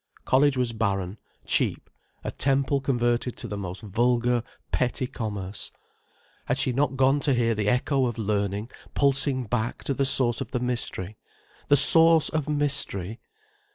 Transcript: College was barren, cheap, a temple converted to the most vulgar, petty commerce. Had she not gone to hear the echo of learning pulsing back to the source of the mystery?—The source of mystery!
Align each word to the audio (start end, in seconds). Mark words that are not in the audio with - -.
College 0.25 0.57
was 0.57 0.73
barren, 0.73 1.19
cheap, 1.45 1.87
a 2.23 2.31
temple 2.31 2.81
converted 2.81 3.37
to 3.37 3.47
the 3.47 3.55
most 3.55 3.83
vulgar, 3.83 4.41
petty 4.71 5.05
commerce. 5.05 5.71
Had 6.45 6.57
she 6.57 6.73
not 6.73 6.97
gone 6.97 7.19
to 7.19 7.35
hear 7.35 7.53
the 7.53 7.69
echo 7.69 8.07
of 8.07 8.17
learning 8.17 8.71
pulsing 8.95 9.43
back 9.43 9.83
to 9.83 9.93
the 9.93 10.03
source 10.05 10.41
of 10.41 10.49
the 10.53 10.59
mystery?—The 10.59 11.77
source 11.77 12.29
of 12.29 12.49
mystery! 12.49 13.19